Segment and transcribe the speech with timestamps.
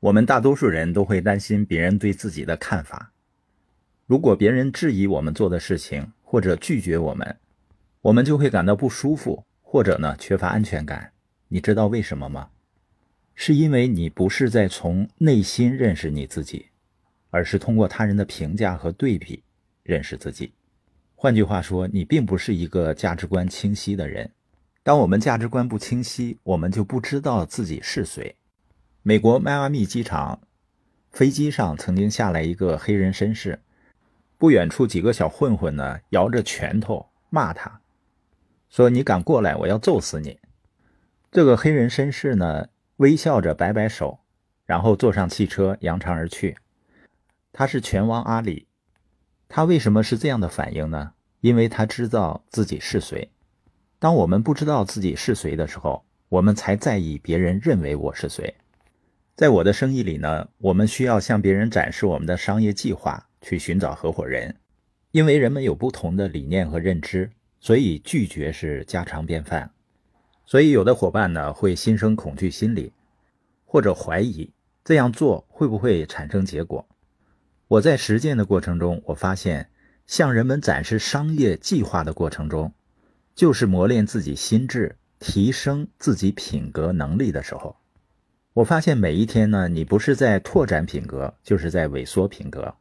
[0.00, 3.12] 我们大多数人都会担心别人对自己的看法。
[4.06, 7.36] 如果别人质疑我们做的事情，或者拒绝我们，
[8.00, 11.12] 我们就会感到不舒服，或者呢缺乏安全感。
[11.48, 12.50] 你知道为什么吗？
[13.34, 16.66] 是因为你不是在从内心认识你自己，
[17.30, 19.42] 而是通过他人的评价和对比
[19.82, 20.52] 认识自己。
[21.14, 24.30] 换句话说，你并不是一个价值观清晰的人。
[24.84, 28.36] 当我们价值观不清晰，我们就不知道自己是谁。
[29.02, 30.40] 美国迈阿密机场
[31.12, 33.60] 飞机上曾经下来一个黑人绅士，
[34.36, 37.80] 不远处几个小混混呢，摇着拳头骂他，
[38.68, 40.38] 说：“你敢过来，我要揍死你！”
[41.30, 44.18] 这个黑人绅士呢，微笑着摆摆手，
[44.66, 46.56] 然后坐上汽车扬长而去。
[47.52, 48.66] 他是拳王阿里，
[49.48, 51.12] 他为什么是这样的反应呢？
[51.40, 53.30] 因为他知道自己是谁。
[54.00, 58.54] 当我们不知道自己是谁的时候，我们才在意别人认为我是谁。
[59.38, 64.56] 在我的生意里呢，我们需要向别人展示我们的商业计划，去寻找合伙人。
[65.12, 69.70] 因为人们有不同的理念和认知，所以拒绝是家常便饭。
[70.44, 72.92] 所以有的伙伴呢会心生恐惧心理，
[73.64, 74.50] 或者怀疑
[74.84, 76.84] 这样做会不会产生结果。
[77.68, 79.70] 我在实践的过程中，我发现
[80.04, 82.72] 向人们展示商业计划的过程中，
[83.36, 87.76] 就是磨练自己心智、提升自己品格能力的时候。
[88.58, 92.74] 我发现每一天呢，你不是在拓展品格，就是在萎缩品格。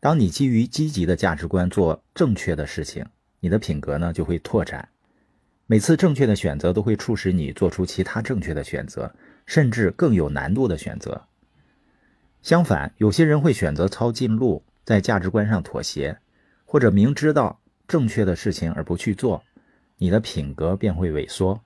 [0.00, 3.06] 当你基于积极的价值观做正确的事情，
[3.38, 4.88] 你的品格呢就会拓展。
[5.66, 9.14] 每次正确的选择都会促使你做出其他正确的选择，
[9.46, 11.22] 甚至更有难度的选择。
[12.42, 16.18] 相反，有些人会选择抄近路，在价值观上妥协，
[16.64, 19.44] 或者明知道正确的事情而不去做，
[19.98, 21.60] 你的品格便会萎缩。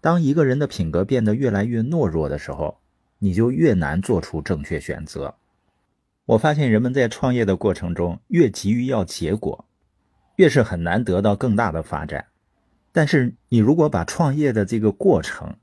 [0.00, 2.78] 当一个人的品格变得越来越懦弱的时候，
[3.18, 5.34] 你就越难做出正确选择。
[6.26, 9.64] 我发现人们在创业的过程中，越急于要结果，
[10.36, 12.26] 越是很难得到更大的发展。
[12.92, 15.56] 但是，你如果把创业的这个过程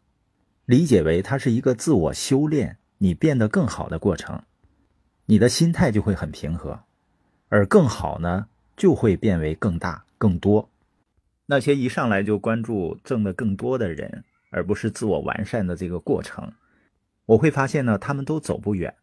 [0.65, 4.43] 理解为它是一个自我修炼、你变得更好的过程，
[5.25, 6.79] 你的心态就会很平和，
[7.49, 10.69] 而更好呢，就会变为更大、更多。
[11.47, 16.53] 那些一上来就关注挣的更多的人，而不是自我完善的这个过程，
[17.25, 18.95] 我会发现呢，他们都走不远。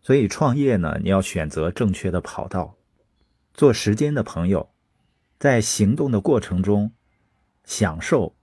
[0.00, 2.76] 所以创业呢，你要选择正确的跑道，
[3.54, 4.70] 做时间的朋友，
[5.38, 6.92] 在行动的过程中，
[7.64, 8.34] 享受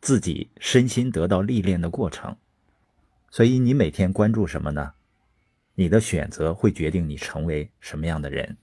[0.00, 2.36] 自己身心得到历练的过程。
[3.30, 4.92] 所以你每天关注什么呢？
[5.74, 8.56] 你的选择会决定你成为什么样的人。